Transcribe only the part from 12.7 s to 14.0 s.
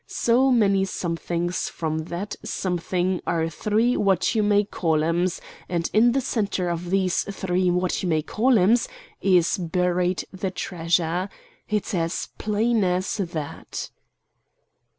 as that!"